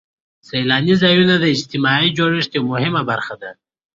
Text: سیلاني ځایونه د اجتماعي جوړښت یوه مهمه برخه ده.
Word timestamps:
سیلاني 0.47 0.93
ځایونه 1.01 1.35
د 1.39 1.45
اجتماعي 1.55 2.09
جوړښت 2.17 2.51
یوه 2.57 2.67
مهمه 2.73 3.01
برخه 3.09 3.35
ده. 3.41 3.51